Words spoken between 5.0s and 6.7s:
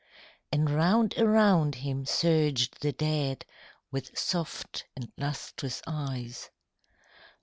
lustrous eyes.